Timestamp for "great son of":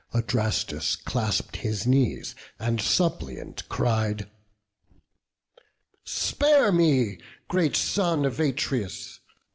7.47-8.39